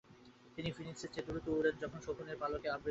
তিনি 0.57 0.69
ফিনিক্সের 0.71 1.11
চেয়ে 1.13 1.25
দ্রুত 1.27 1.45
উড়েন 1.49 1.75
যখন 1.75 1.97
তিনি 1.97 2.05
শকুনের 2.05 2.37
পালকে 2.41 2.57
আবৃত 2.65 2.73
হন। 2.73 2.79